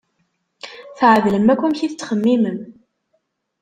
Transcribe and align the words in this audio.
Tɛedlem 0.97 1.47
akk 1.53 1.61
amek 1.65 1.81
i 1.81 1.87
tettxemimem. 1.91 2.59